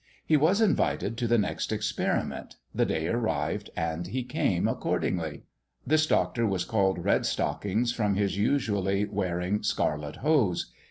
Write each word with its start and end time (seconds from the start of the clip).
He 0.25 0.35
was 0.35 0.61
invited 0.61 1.15
to 1.19 1.27
the 1.27 1.37
next 1.37 1.71
experiment, 1.71 2.55
the 2.73 2.87
day 2.87 3.05
arrived, 3.07 3.69
and 3.77 4.07
he 4.07 4.23
came 4.23 4.67
accordingly. 4.67 5.43
This 5.85 6.07
doctor 6.07 6.47
was 6.47 6.65
called 6.65 7.05
"Red 7.05 7.23
stockings," 7.23 7.93
from 7.93 8.15
his 8.15 8.35
usually 8.35 9.05
wearing 9.05 9.61
scarlet 9.61 10.15
hose. 10.15 10.71